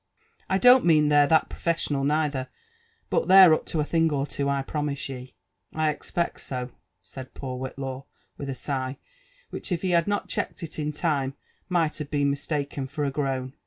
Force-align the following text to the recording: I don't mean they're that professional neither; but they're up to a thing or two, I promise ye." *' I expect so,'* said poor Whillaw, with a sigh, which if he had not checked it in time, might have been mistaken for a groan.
I 0.49 0.57
don't 0.57 0.83
mean 0.83 1.09
they're 1.09 1.27
that 1.27 1.47
professional 1.47 2.03
neither; 2.03 2.47
but 3.11 3.27
they're 3.27 3.53
up 3.53 3.67
to 3.67 3.79
a 3.81 3.83
thing 3.83 4.11
or 4.11 4.25
two, 4.25 4.49
I 4.49 4.63
promise 4.63 5.07
ye." 5.09 5.35
*' 5.55 5.73
I 5.75 5.91
expect 5.91 6.39
so,'* 6.39 6.71
said 7.03 7.35
poor 7.35 7.59
Whillaw, 7.59 8.05
with 8.35 8.49
a 8.49 8.55
sigh, 8.55 8.97
which 9.51 9.71
if 9.71 9.83
he 9.83 9.91
had 9.91 10.07
not 10.07 10.27
checked 10.27 10.63
it 10.63 10.79
in 10.79 10.91
time, 10.91 11.35
might 11.69 11.99
have 11.99 12.09
been 12.09 12.31
mistaken 12.31 12.87
for 12.87 13.05
a 13.05 13.11
groan. 13.11 13.53